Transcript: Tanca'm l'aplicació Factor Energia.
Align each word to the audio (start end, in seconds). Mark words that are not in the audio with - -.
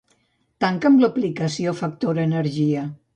Tanca'm 0.63 0.95
l'aplicació 1.03 1.75
Factor 1.83 2.23
Energia. 2.25 2.87